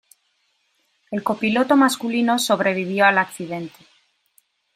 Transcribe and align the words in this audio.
El 1.11 1.21
copiloto 1.23 1.75
masculino 1.77 2.39
sobrevivió 2.39 3.05
al 3.05 3.19
accidente. 3.19 3.85